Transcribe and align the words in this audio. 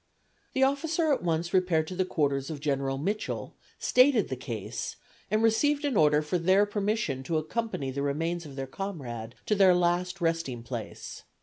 The 0.53 0.63
officer 0.63 1.13
at 1.13 1.21
once 1.21 1.53
repaired 1.53 1.85
to 1.89 1.95
the 1.95 2.05
quarters 2.05 2.49
of 2.49 2.59
General 2.59 2.97
Mitchell, 2.97 3.53
stated 3.77 4.29
the 4.29 4.35
case 4.35 4.95
and 5.29 5.43
received 5.43 5.85
an 5.85 5.95
order 5.95 6.23
for 6.23 6.39
their 6.39 6.65
permission 6.65 7.21
to 7.21 7.37
accompany 7.37 7.91
the 7.91 8.01
remains 8.01 8.43
of 8.47 8.55
their 8.55 8.65
comrade 8.65 9.35
to 9.45 9.53
their 9.53 9.75
last 9.75 10.19
resting 10.19 10.63
place. 10.63 11.21